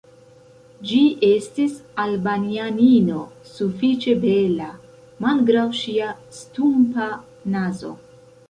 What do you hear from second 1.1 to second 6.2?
estis Albanianino sufiĉe bela, malgraŭ ŝia